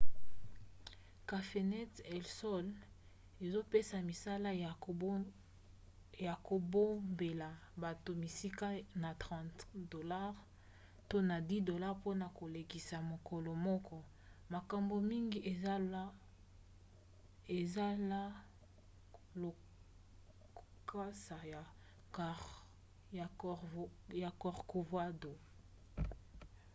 cafenet 1.29 1.93
el 2.15 2.25
sol 2.39 2.67
ezopesa 3.45 3.97
misala 4.09 4.49
ya 6.25 6.31
kobombela 6.47 7.49
bato 7.83 8.11
bisika 8.21 8.67
na 9.01 9.09
30$ 9.23 10.33
to 11.09 11.17
na 11.29 11.37
10$ 11.49 11.89
mpona 11.99 12.25
kolekisa 12.39 12.95
mokolo 13.11 13.51
moko; 13.67 13.97
makambo 14.53 14.95
mingi 15.09 15.39
eza 17.61 17.95
la 18.09 18.23
lokasa 19.43 21.37
ya 24.21 24.29
corcovado 24.41 25.33